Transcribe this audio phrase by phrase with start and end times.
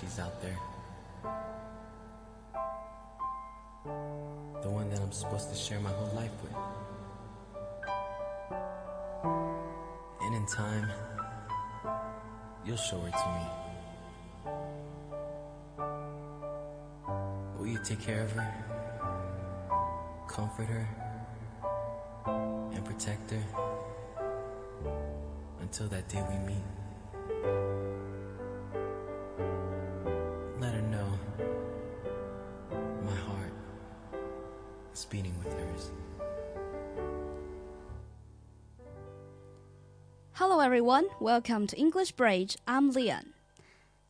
[0.00, 0.58] she's out there.
[4.62, 6.54] The one that I'm supposed to share my whole life with.
[10.22, 10.88] And in time,
[12.64, 13.44] you'll show her to me.
[17.58, 18.54] Will you take care of her?
[20.28, 20.88] Comfort her?
[22.72, 23.44] And protect her?
[25.60, 26.64] Until that day we meet.
[35.61, 35.91] beating with hers.
[40.33, 42.55] Hello everyone, welcome to English Bridge.
[42.65, 43.33] I'm Leon.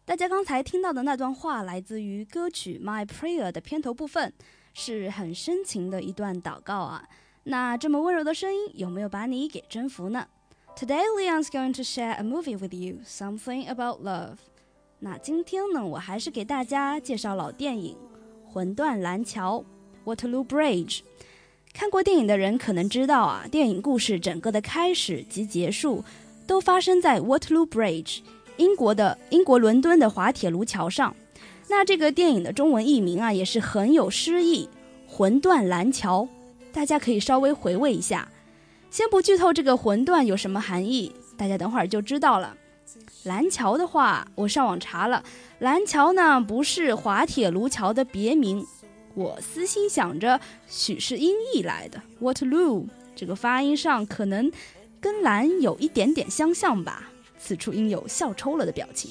[0.06, 4.34] 大家刚才听到的那段话来自于歌曲《My Prayer》的片头部分，
[4.74, 7.08] 是很深情的一段祷告啊。
[7.44, 10.28] 那这么温柔的声音，有没有把你给征服呢？
[10.76, 14.38] Today Leon's going to share a movie with you, something about love.
[15.00, 17.98] 那今天呢，我还是给大家介绍老电影《
[18.52, 19.64] 魂断蓝桥》（
[20.16, 21.02] Waterloo Bridge）。
[21.73, 26.05] 看过电影的人可能知道啊，电影故事整个的开始及结束
[26.47, 28.21] 都发生在 Waterloo Bridge，
[28.57, 31.15] 英国的英国伦敦的滑铁卢桥上。
[31.69, 34.69] 那这个电影的中文译名啊，也是很有诗意，
[35.11, 36.23] 《魂断蓝桥》。
[36.73, 38.29] 大家可以稍微回味一下。
[38.91, 42.55] 先不剧透这个“魂断”有什么含义，大家等会儿就知道了。
[43.25, 45.25] 蓝桥的话，我上网查了，
[45.59, 48.67] 蓝桥呢不是滑铁卢桥的别名。
[49.15, 52.03] 我私心想着，许是音译来的。
[52.21, 54.51] Waterloo 这个发音上可能
[55.01, 57.11] 跟蓝有一点点相像吧。
[57.39, 59.11] 此处应有笑抽了的表情。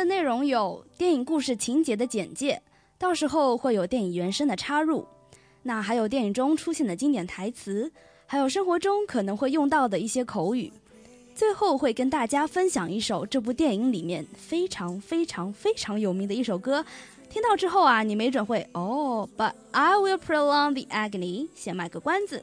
[0.00, 2.62] 的内容有电影故事情节的简介，
[2.96, 5.06] 到时候会有电影原声的插入，
[5.64, 7.92] 那还有电影中出现的经典台词，
[8.24, 10.72] 还有生活中可能会用到的一些口语。
[11.34, 16.82] 最后会跟大家分享一首这部电影里面非常非常非常有名的一首歌，
[17.28, 22.42] 听到之后啊，你没准会哦，But I will prolong the agony，先卖个关子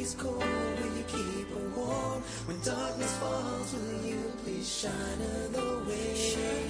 [0.00, 2.22] is cold, will you keep her warm?
[2.46, 6.69] When darkness falls, will you please shine her the way?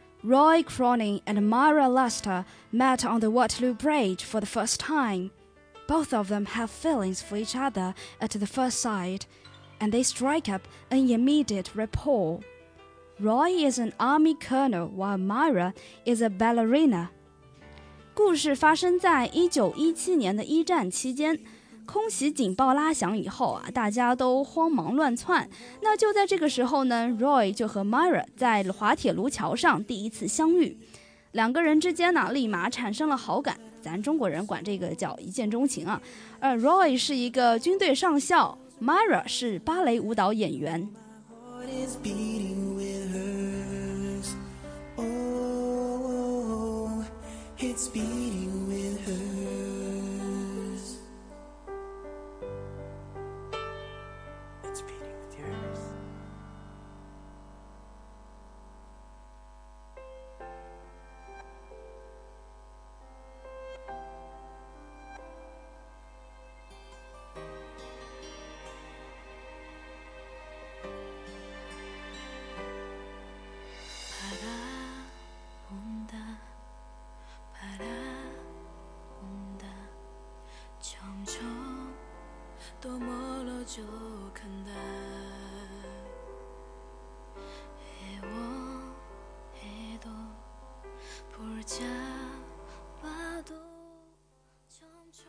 [0.22, 5.30] Roy Cronin and Myra Lester met on the Waterloo Bridge for the first time.
[5.86, 9.26] Both of them have feelings for each other at the first sight,
[9.80, 12.40] and they strike up an immediate rapport.
[13.20, 17.10] Roy is an army colonel, while Myra is a ballerina.
[18.14, 21.38] 故事发生在一九一七年的一战期间。
[21.85, 25.49] 空袭警报拉响以后啊，大家都慌忙乱窜。
[25.81, 30.77] 那就在这个时候呢，Roy 就和 Myra 在滑铁卢桥上第一次相遇，
[31.33, 33.57] 两个人之间呢，立马产生了好感。
[33.81, 36.01] 咱中国人管这个叫一见钟情啊。
[36.39, 40.89] 呃，Roy 是一个军队上校，Myra 是芭蕾舞蹈演员。
[47.63, 48.20] It's beating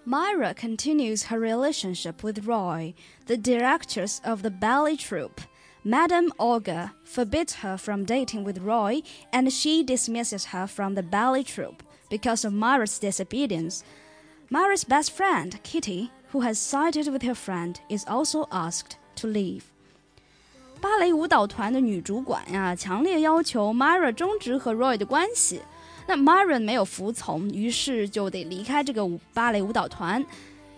[0.06, 2.94] Myra continues her relationship with Roy,
[3.26, 5.42] the directress of the ballet troupe.
[5.84, 9.02] Madame Olga forbids her from dating with Roy,
[9.32, 13.84] and she dismisses her from the ballet troupe because of Myra's disobedience.
[14.50, 19.64] Myra's best friend, Kitty, who has sided with her friend, is also asked to leave.
[20.80, 25.62] 芭蕾舞蹈团的女主管呀，强烈要求 Myra 终止和 Roy 的关系。
[26.07, 30.25] 那 Marin 没有服从，于是就得离开这个舞芭蕾舞蹈团。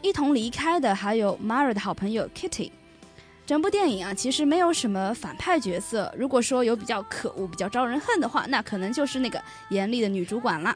[0.03, 2.71] 一同离开的还有 Marin 的好朋友 Kitty。
[3.47, 6.13] 整部电影啊，其实没有什么反派角色。
[6.17, 10.75] 如果说有比较可恶、比较招人恨的话，那可能就是那个严厉的女主管了。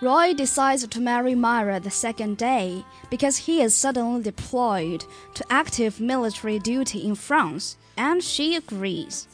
[0.00, 5.04] Roy decides to marry Myra the second day because he is suddenly deployed
[5.34, 9.26] to active military duty in France, and she agrees.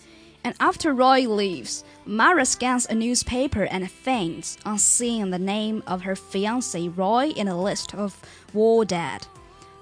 [0.43, 6.03] And after Roy leaves, Myra scans a newspaper and faints on seeing the name of
[6.03, 8.19] her fiance Roy in a list of
[8.55, 9.27] war dead.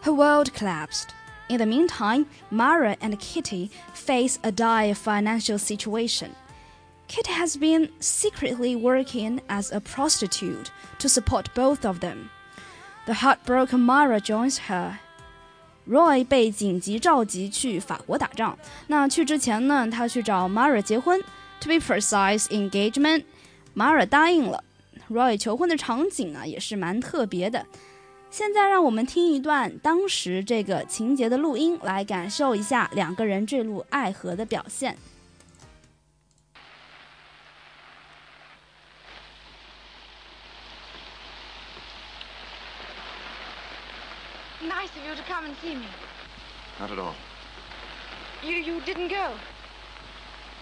[0.00, 1.14] Her world collapsed.
[1.48, 6.34] In the meantime, Myra and Kitty face a dire financial situation.
[7.12, 12.30] Kit has been secretly working as a prostitute to support both of them.
[13.04, 14.94] The heartbroken Myra joins her.
[15.86, 18.56] Roy 被紧急召集去法国打仗。
[18.86, 21.20] 那去之前呢，他去找 Myra 结婚
[21.60, 23.24] ，to be precise, engagement。
[23.76, 24.64] Myra 答应了。
[25.10, 27.66] Roy 求婚的场景啊，也是蛮特别的。
[28.30, 34.96] 现在让我们听一段当时这个情节的录音，来感受一下两个人坠入爱河的表现。
[44.82, 45.86] Nice of you to come and see me.
[46.80, 47.14] Not at all.
[48.42, 49.32] You you didn't go.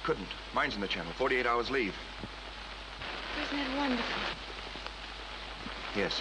[0.04, 0.28] Couldn't.
[0.52, 1.10] Mine's in the channel.
[1.16, 1.94] 48 hours leave.
[3.42, 4.22] Isn't it wonderful?
[5.96, 6.20] Yes.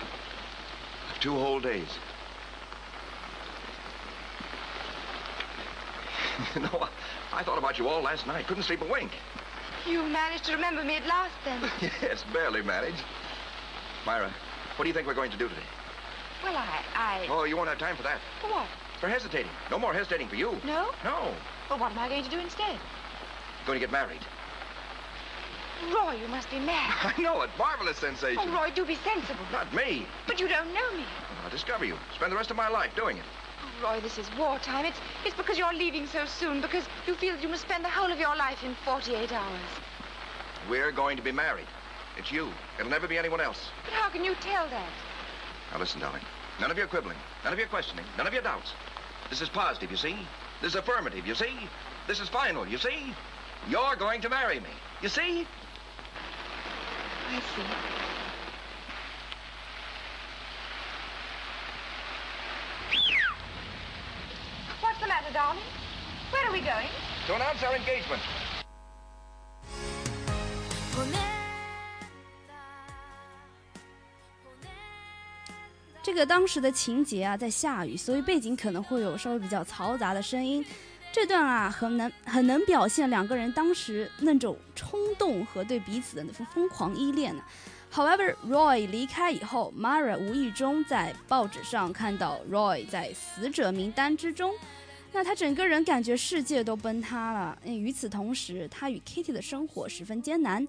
[1.20, 1.90] Two whole days.
[6.56, 6.88] you know,
[7.34, 8.48] I, I thought about you all last night.
[8.48, 9.12] Couldn't sleep a wink.
[9.86, 11.70] You managed to remember me at last then.
[12.02, 13.04] yes, barely managed.
[14.06, 14.32] Myra,
[14.78, 15.68] what do you think we're going to do today?
[16.44, 18.20] Well, I I Oh, you won't have time for that.
[18.42, 18.68] For what?
[19.00, 19.52] For hesitating.
[19.72, 20.58] No more hesitating for you.
[20.66, 20.92] No?
[21.04, 21.34] No.
[21.70, 22.76] Well, what am I going to do instead?
[22.76, 24.22] I'm Going to get married.
[25.94, 27.14] Roy, you must be mad.
[27.18, 27.50] I know it.
[27.58, 28.42] Marvelous sensation.
[28.46, 29.46] Oh, Roy, do be sensible.
[29.52, 30.06] Not me.
[30.28, 31.06] But you don't know me.
[31.44, 31.96] I'll discover you.
[32.16, 33.24] Spend the rest of my life doing it.
[33.64, 34.86] Oh, Roy, this is wartime.
[34.86, 37.90] It's it's because you're leaving so soon, because you feel that you must spend the
[37.90, 39.70] whole of your life in 48 hours.
[40.70, 41.68] We're going to be married.
[42.18, 42.50] It's you.
[42.78, 43.70] It'll never be anyone else.
[43.86, 44.90] But how can you tell that?
[45.72, 46.22] Now listen, darling.
[46.60, 47.18] None of your quibbling.
[47.44, 48.06] None of your questioning.
[48.18, 48.74] None of your doubts.
[49.30, 50.16] This is positive, you see?
[50.62, 51.54] This is affirmative, you see?
[52.08, 53.14] This is final, you see?
[53.70, 54.70] You're going to marry me.
[55.02, 55.46] You see?
[57.30, 57.62] I see.
[64.82, 65.62] What's the matter, darling?
[66.32, 66.88] Where are we going?
[67.28, 68.22] To announce our engagement.
[76.10, 80.66] 这个当时的情节啊，在下雨，所以背景可能会有稍微比较嘈杂的声音。
[81.14, 87.44] 这段啊，很能很能表现两个人当时那种冲动和对彼此的那种疯狂依恋呢。
[87.94, 94.56] However, Roy 离开以后，Mara 无意中在报纸上看到 Roy 在死者名单之中，
[95.14, 97.56] 那他整个人感觉世界都崩塌了。
[97.64, 100.68] 与此同时，他与 Kitty 的生活十分艰难，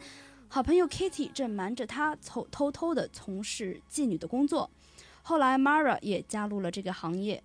[0.49, 4.69] 好朋友 Kitty 正瞒着他偷偷偷的从事妓女的工作。
[5.23, 7.43] 后来 Mara 也加入了这个行业。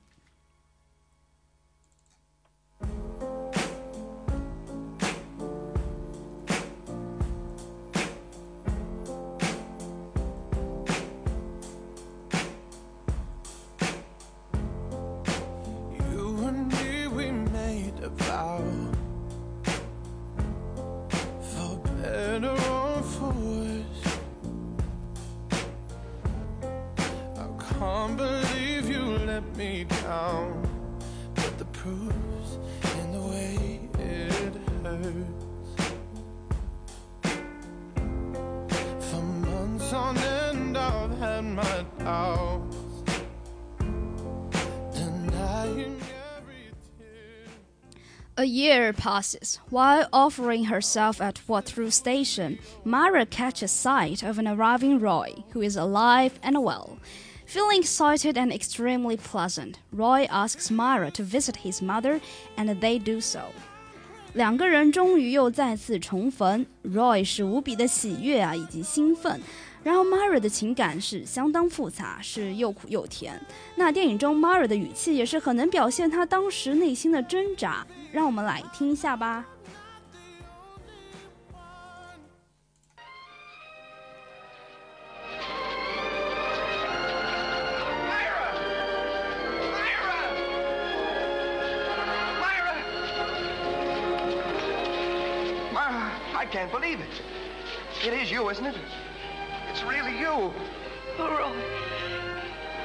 [29.84, 30.68] Down.
[31.36, 32.58] But the proof's
[33.00, 35.84] in the way it hurts.
[39.10, 42.78] For months on end, I've had my doubts.
[44.94, 46.02] Denying.
[48.38, 49.60] A year passes.
[49.70, 55.78] While offering herself at Waterloo Station, Myra catches sight of an arriving Roy, who is
[55.78, 57.00] alive and well.
[57.48, 62.20] Feeling excited and extremely pleasant, Roy asks Myra to visit his mother,
[62.58, 63.40] and they do so.
[64.34, 69.40] 两个人终于又再次重逢，Roy 是无比的喜悦啊，以及兴奋。
[69.84, 73.40] 然后 Myra 的情感是相当复杂，是又苦又甜。
[73.76, 79.46] 那电影中 Myra 的语气也是很能表现她当时内心的挣扎，让我们来听一下吧。
[96.56, 97.22] Can't believe it.
[98.08, 98.78] It is you, isn't it?
[99.70, 100.54] It's really you.
[101.20, 101.54] Oh, Roy.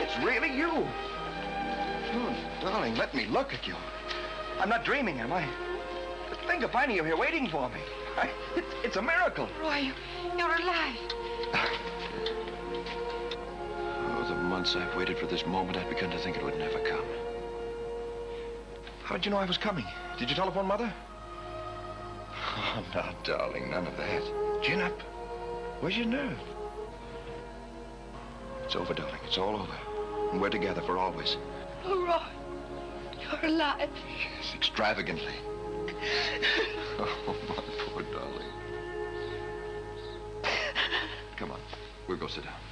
[0.00, 0.72] It's really you.
[0.72, 3.76] Oh, darling, let me look at you.
[4.58, 5.48] I'm not dreaming, am I?
[6.48, 7.78] Think of finding you here waiting for me.
[8.16, 9.48] I, it, it's a miracle.
[9.62, 9.92] Roy,
[10.36, 10.96] you're alive.
[14.02, 16.80] Oh, the months I've waited for this moment, I'd begun to think it would never
[16.80, 17.04] come.
[19.04, 19.86] How did you know I was coming?
[20.18, 20.92] Did you telephone Mother?
[22.72, 24.22] Oh, now, darling, none of that.
[24.62, 24.96] Chin up.
[25.80, 26.38] Where's your nerve?
[28.64, 29.18] It's over, darling.
[29.26, 30.30] It's all over.
[30.30, 31.36] And we're together for always.
[31.84, 32.22] Oh, Roy.
[33.20, 33.88] You're alive.
[34.06, 35.34] Yes, extravagantly.
[37.00, 38.46] oh, my poor darling.
[41.36, 41.60] Come on.
[42.06, 42.69] We'll go sit down.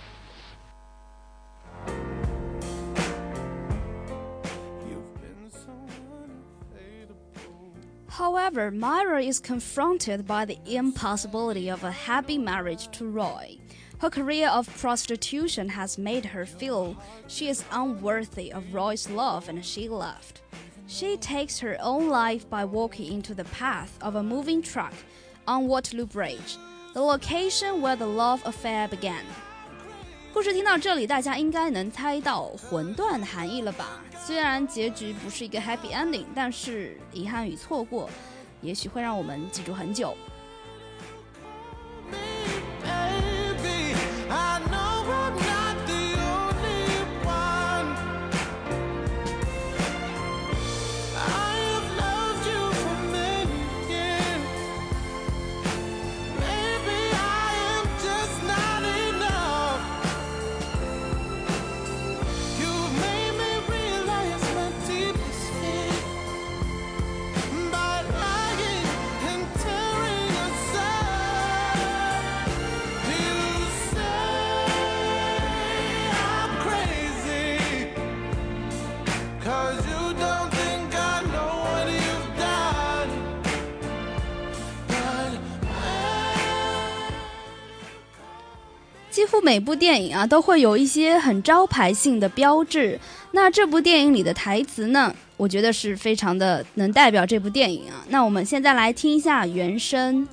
[8.48, 13.58] However, Myra is confronted by the impossibility of a happy marriage to Roy.
[14.00, 16.96] Her career of prostitution has made her feel
[17.28, 20.42] she is unworthy of Roy's love and she left.
[20.88, 24.94] She takes her own life by walking into the path of a moving truck
[25.46, 26.56] on Waterloo Bridge,
[26.94, 29.26] the location where the love affair began.
[30.34, 34.00] 故事听到这里，大家应该能猜到魂断的含义了吧？
[34.26, 38.10] 虽然结局不是一个 happy ending，但是遗憾与错过，
[38.61, 40.17] 也许会让我们记住很久。
[89.49, 93.01] 每部电影啊都会有一些很招牌性的标志。
[93.33, 98.05] 那这部电影里的台词呢，我觉得是非常的能代表这部电影啊。
[98.11, 100.29] 那我们现在来听一下原声。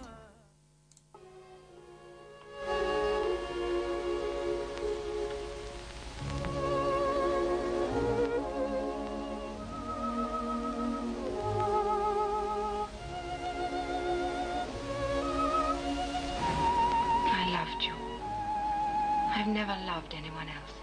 [19.95, 20.75] loved anyone else.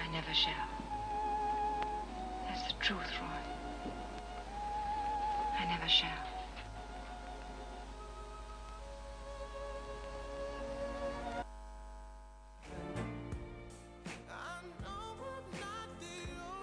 [0.00, 0.68] I never shall.
[2.48, 3.42] That's the truth, Roy.
[5.58, 6.08] I never shall.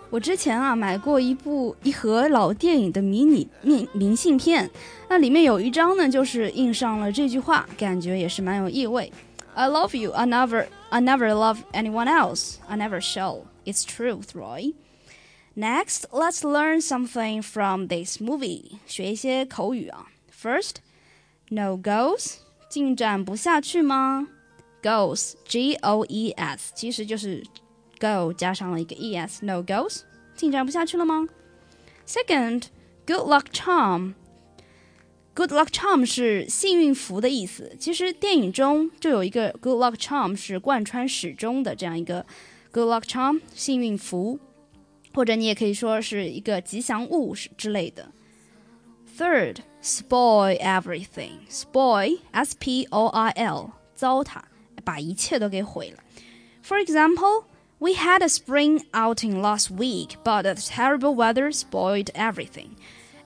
[0.09, 4.69] 我之前啊买过一部一盒老电影的迷你明明信片，
[5.09, 9.12] 那里面有一张呢就是印上了这句话，感觉也是蛮有意味。
[9.55, 13.47] I love you, I never, I never love anyone else, I never shall.
[13.65, 14.74] It's truth, Roy.
[15.55, 18.79] Next, let's learn something from this movie.
[18.86, 20.05] 学一些口语啊。
[20.31, 20.75] First,
[21.50, 22.36] no goes，
[22.69, 24.27] 进展不下去吗？
[24.83, 27.43] Goes, G-O-E-S，其实就是
[28.00, 30.01] go 加上了一个 es no goes，
[30.36, 31.27] 进展不下去了吗？
[32.05, 32.65] Second,
[33.07, 34.13] good luck charm。
[35.33, 37.75] Good luck charm 是幸运符的意思。
[37.79, 42.25] 其实电影中就有一个 good luck charm 是贯穿始终的这样一个
[42.71, 44.39] good luck charm 幸运符，
[45.13, 48.12] 或者你也可以说是一个吉祥物之类的。
[49.17, 51.47] Third, spoil everything.
[51.50, 54.41] Spoil, S P O I L，糟蹋，
[54.83, 56.03] 把一切都给毁了。
[56.63, 57.45] For example,
[57.79, 62.69] we had a spring outing last week, but the terrible weather spoiled everything.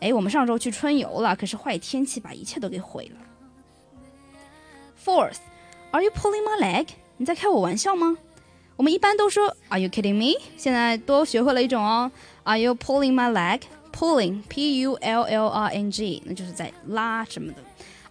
[0.07, 3.21] 哎，我们上周去春游了，可是坏天气把一切都给毁了。
[5.05, 5.39] Fourth,
[5.91, 6.87] are you pulling my leg?
[7.17, 8.17] 你在开我玩笑吗？
[8.77, 10.41] 我们一般都说 Are you kidding me？
[10.57, 12.13] 现在多学会了一种哦
[12.45, 17.59] ，Are you pulling my leg？pulling p u l l r n g，那就是在拉什么的。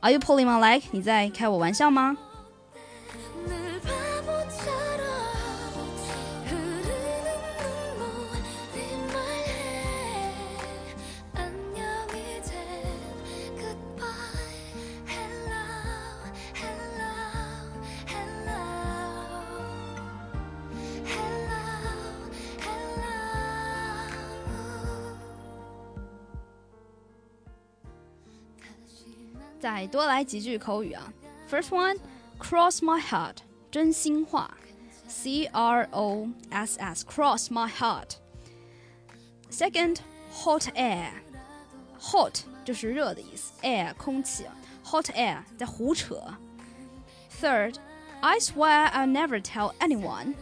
[0.02, 0.82] Are you pulling my leg？
[0.92, 2.18] 你在开我玩笑吗？
[29.65, 31.13] 再多来几句口语啊。
[31.51, 31.99] First one,
[32.39, 33.37] cross my heart，
[33.71, 34.57] 真心话，
[35.09, 38.13] C R O S S, cross my heart.
[39.51, 39.97] Second,
[40.33, 41.11] hot air,
[42.01, 44.45] hot 就是热的意思，air 空气，
[44.85, 46.23] hot air 在胡扯。
[47.43, 47.77] Third,
[48.21, 50.35] I swear I'll never tell anyone，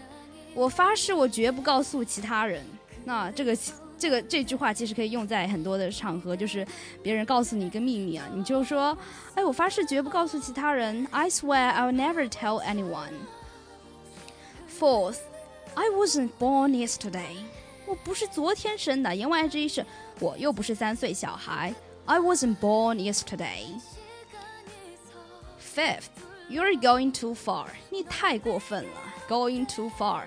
[0.55, 2.67] 我发誓我绝不告诉其他人。
[3.05, 3.57] 那这个
[4.03, 6.67] 这个这句话其实可以用在很多的场合，就是
[7.03, 8.97] 别人告诉你一个秘密啊，你就说，
[9.35, 11.07] 哎，我发誓绝不告诉其他人。
[11.11, 13.13] I swear I'll never tell anyone.
[14.79, 15.19] Fourth,
[15.75, 17.37] I wasn't born yesterday.
[17.87, 19.85] 我不是昨天生的，言外之意是
[20.21, 21.75] 我又不是三岁小孩。
[22.05, 23.65] I wasn't born yesterday.
[25.59, 26.09] Fifth,
[26.49, 27.67] you're going too far.
[27.91, 28.91] 你太过分了，
[29.29, 30.27] going too far.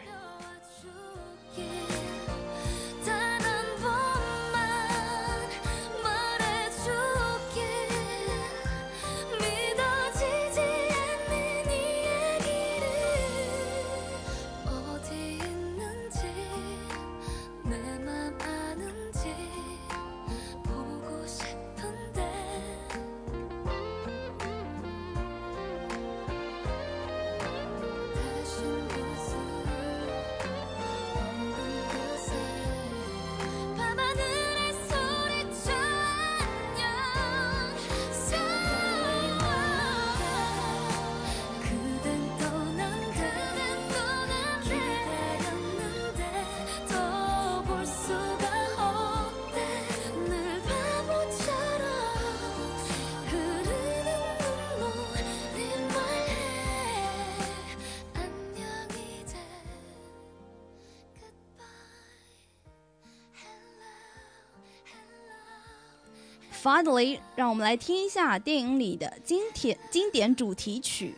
[66.66, 71.14] Finally，让我们来听一下电影里的经典经典主题曲。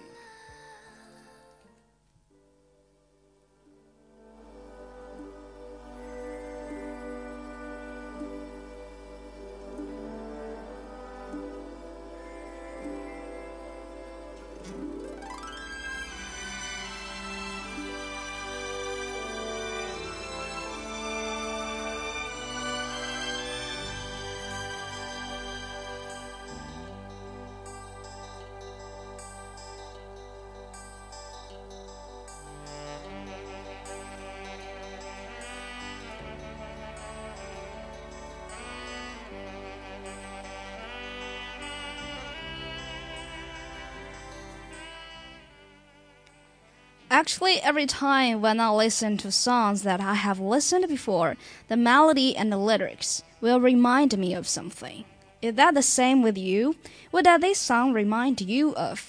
[47.17, 51.35] Actually, every time when I listen to songs that I have listened before,
[51.67, 55.03] the melody and the lyrics will remind me of something.
[55.41, 56.75] Is that the same with you?
[57.11, 58.99] What does this song remind you of?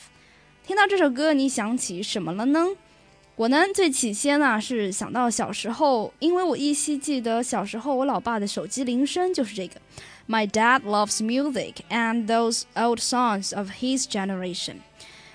[0.66, 2.77] 听到这首歌，你想起什么了呢？
[3.37, 9.81] 我呢，最起先啊是想到小时候，因为我依稀记得小时候我老爸的手机铃声就是这个。
[10.29, 14.77] My dad loves music and those old songs of his generation.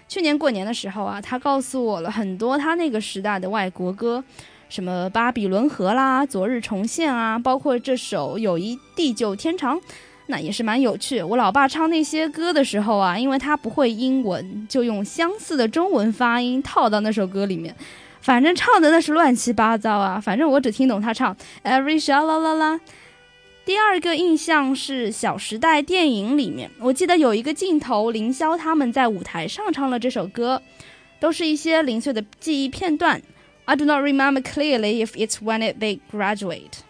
[0.09, 4.23] 去年过年的时候啊，他告诉我了很多他那个时代的外国歌，
[4.69, 9.77] 什么《巴比伦河》啦，《昨日重现》啊，包括这首《友谊地久天长》，
[10.27, 11.23] 那也是蛮有趣。
[11.23, 17.75] 我老爸唱那些歌的时候啊，因为他不会英文，就用相似的中文发音套到那首歌里面，
[18.21, 20.21] 反正唱的那是乱七八糟啊。
[20.21, 22.81] 反正我只听懂他唱 Every sha la la la。
[23.65, 30.61] 第二个印象是《小时代》电影里面，我记得有一个镜头，凌霄他们在舞台上唱了这首歌，
[31.19, 33.23] 都是一些零碎的记忆片段。
[33.65, 36.81] I do not remember clearly if it's when it, they graduate.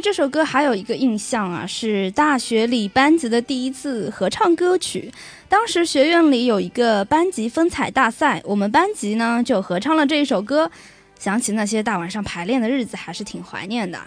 [0.00, 5.12] 这首歌还有一个印象啊，是大学里班级的第一次合唱歌曲。
[5.48, 10.70] 当时学院里有一个班级风采大赛，我们班级呢就合唱了这一首歌。
[11.18, 13.98] 想起那些大晚上排练的日子，还是挺怀念的。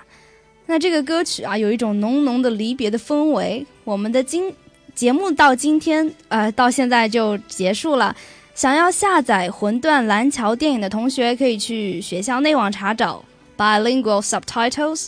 [0.65, 3.65] 那这个歌曲啊，有一种浓浓的离别的氛围。
[3.83, 4.51] 我们的今
[4.95, 8.15] 节目到今天呃到现在就结束了。
[8.55, 13.23] 想要下载《魂断蓝桥》电影的同学，可以去学校内网查找
[13.57, 15.07] bilingual subtitles。